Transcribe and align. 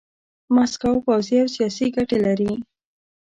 ماسکو 0.55 0.91
پوځي 1.05 1.35
او 1.43 1.47
سیاسي 1.55 1.85
ګټې 1.95 2.17
لري. 2.25 2.51